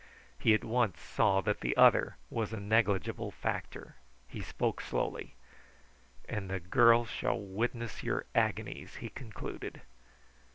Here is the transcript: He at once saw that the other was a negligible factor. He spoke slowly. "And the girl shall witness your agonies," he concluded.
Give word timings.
He 0.39 0.55
at 0.55 0.63
once 0.63 0.99
saw 0.99 1.41
that 1.41 1.59
the 1.61 1.77
other 1.77 2.17
was 2.31 2.51
a 2.51 2.59
negligible 2.59 3.29
factor. 3.29 3.97
He 4.27 4.41
spoke 4.41 4.81
slowly. 4.81 5.35
"And 6.27 6.49
the 6.49 6.59
girl 6.59 7.05
shall 7.05 7.39
witness 7.39 8.01
your 8.01 8.25
agonies," 8.33 8.95
he 8.95 9.09
concluded. 9.09 9.83